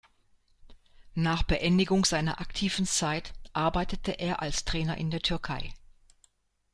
[1.13, 5.75] Nach Beendigung seiner aktiven Zeit arbeitete er als Trainer in der Türkei.